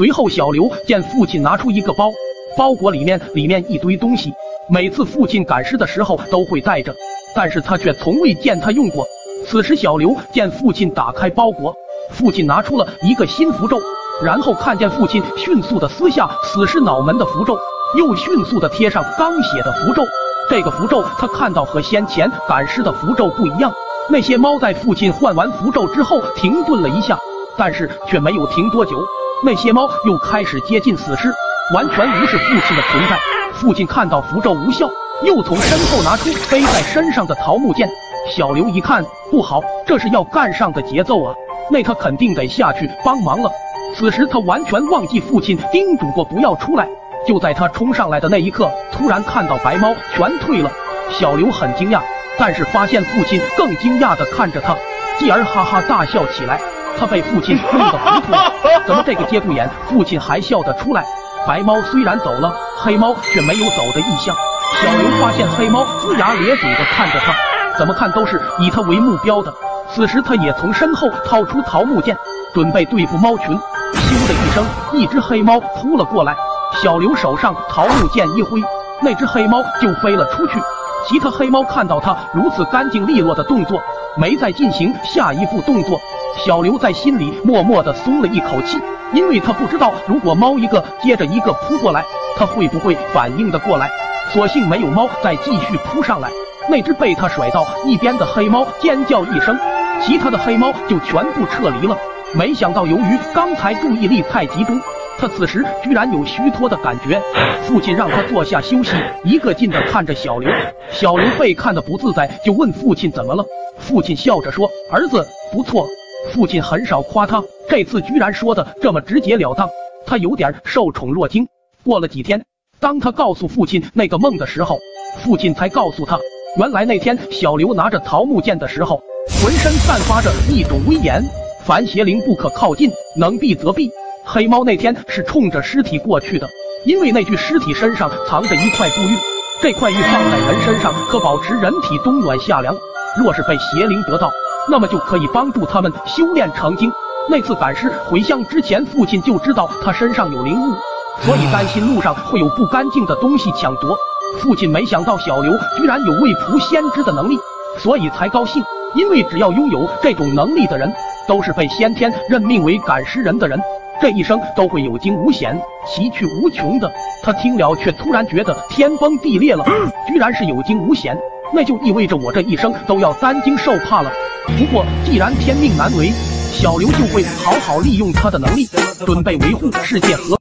[0.00, 2.10] 随后，小刘见父亲拿出一个包，
[2.56, 4.32] 包裹里面里面一堆东西。
[4.66, 6.90] 每次父亲赶尸的时候都会带着，
[7.36, 9.04] 但是他却从未见他用过。
[9.46, 11.74] 此时，小刘见父亲打开包裹，
[12.12, 13.78] 父亲拿出了一个新符咒，
[14.24, 17.58] 然后看见父亲迅速的撕下死尸脑门的符咒，
[17.98, 20.02] 又迅速的贴上刚写的符咒。
[20.48, 23.70] 这个符咒他看到和先前赶尸的符咒不一样。
[24.08, 27.18] 那些猫在父亲换完符咒之后停顿了一下，
[27.58, 28.98] 但是却没有停多久。
[29.42, 31.32] 那些猫又开始接近死尸，
[31.74, 33.18] 完全无视父亲的存在。
[33.54, 34.86] 父亲看到符咒无效，
[35.22, 37.88] 又从身后拿出背在身上的桃木剑。
[38.36, 41.34] 小刘一看不好，这是要干上的节奏啊！
[41.70, 43.50] 那他肯定得下去帮忙了。
[43.96, 46.86] 此时他完全忘记父亲叮嘱过不要出来。
[47.26, 50.70] 就在他冲上来的那一刻，突然看到白猫全退了。
[51.10, 52.00] 小刘很惊讶。
[52.38, 54.74] 但是发现父亲更惊讶地看着他，
[55.20, 56.58] 继而哈哈大笑起来。
[56.98, 58.52] 他被父亲弄得糊涂了，
[58.86, 61.04] 怎么这个节骨眼父亲还笑得出来？
[61.46, 64.34] 白猫虽然走了，黑猫却没有走的意向。
[64.82, 67.34] 小刘发现黑猫龇牙咧嘴的看着他，
[67.78, 69.52] 怎么看都是以他为目标的。
[69.92, 72.16] 此时他也从身后掏出桃木剑，
[72.52, 73.58] 准备对付猫群。
[73.94, 76.36] 咻的一声，一只黑猫扑了过来，
[76.82, 78.60] 小刘手上桃木剑一挥，
[79.00, 80.60] 那只黑猫就飞了出去。
[81.08, 83.80] 其他黑猫看到他如此干净利落的动作，
[84.16, 85.98] 没再进行下一步动作。
[86.44, 88.78] 小刘在心里默默的松了一口气，
[89.12, 92.04] 因为他不知道如果猫一个接着一个扑过来，
[92.36, 93.88] 他会不会反应的过来。
[94.32, 96.30] 所幸没有猫再继续扑上来，
[96.68, 99.58] 那只被他甩到一边的黑猫尖叫一声，
[100.00, 101.96] 其他的黑猫就全部撤离了。
[102.32, 104.80] 没想到由于刚才注意力太集中。
[105.18, 107.20] 他此时居然有虚脱的感觉，
[107.62, 108.92] 父亲让他坐下休息，
[109.24, 110.50] 一个劲的看着小刘。
[110.90, 113.44] 小刘被看的不自在，就问父亲怎么了。
[113.78, 115.86] 父亲笑着说：“儿子不错。”
[116.32, 119.68] 父亲很少夸他，这次居然说的这么直截了当，
[120.06, 121.46] 他有点受宠若惊。
[121.82, 122.42] 过了几天，
[122.78, 124.78] 当他告诉父亲那个梦的时候，
[125.22, 126.18] 父亲才告诉他，
[126.58, 129.02] 原来那天小刘拿着桃木剑的时候，
[129.42, 131.22] 浑身散发着一种威严，
[131.64, 133.90] 凡邪灵不可靠近，能避则避。
[134.32, 136.48] 黑猫那天是冲着尸体过去的，
[136.84, 139.16] 因为那具尸体身上藏着一块布玉，
[139.60, 142.72] 这块玉放在人身上可保持人体冬暖夏凉。
[143.18, 144.30] 若是被邪灵得到，
[144.70, 146.92] 那么就可以帮助他们修炼成精。
[147.28, 150.76] 那次赶尸回乡之前，父亲就知道他身上有灵物，
[151.22, 153.98] 所以担心路上会有不干净的东西抢夺。
[154.38, 157.36] 父亲没想到小刘居然有未卜先知的能力，
[157.78, 158.62] 所以才高兴，
[158.94, 160.88] 因为只要拥有这种能力的人，
[161.26, 163.60] 都是被先天任命为赶尸人的人。
[164.00, 166.90] 这一生都会有惊无险，奇趣无穷的。
[167.22, 169.64] 他听了，却突然觉得天崩地裂了。
[170.08, 171.16] 居然是有惊无险，
[171.52, 174.10] 那就意味着我这一生都要担惊受怕了。
[174.58, 176.10] 不过既然天命难违，
[176.50, 178.66] 小刘就会好好利用他的能力，
[179.04, 180.38] 准备维护世界和。